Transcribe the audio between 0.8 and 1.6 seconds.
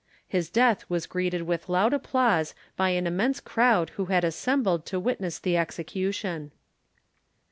was greeted